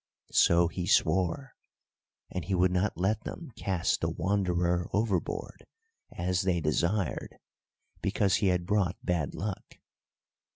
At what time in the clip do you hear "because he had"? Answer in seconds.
8.01-8.65